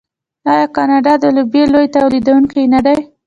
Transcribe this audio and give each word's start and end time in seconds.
آیا 0.51 0.65
کاناډا 0.75 1.13
د 1.19 1.25
لوبیا 1.35 1.63
لوی 1.73 1.87
تولیدونکی 1.95 2.63
نه 2.73 2.79
دی؟ 2.85 2.97